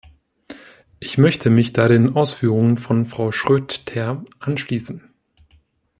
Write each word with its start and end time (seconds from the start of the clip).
Ich 0.99 1.19
möchte 1.19 1.51
mich 1.51 1.73
da 1.73 1.87
den 1.87 2.15
Ausführungen 2.15 2.79
von 2.79 3.05
Frau 3.05 3.31
Schroedter 3.31 4.25
anschließen. 4.39 5.13